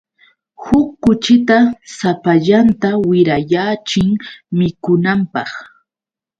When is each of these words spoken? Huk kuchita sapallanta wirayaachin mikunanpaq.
Huk 0.63 0.87
kuchita 1.03 1.57
sapallanta 1.97 2.89
wirayaachin 3.09 4.09
mikunanpaq. 4.57 5.51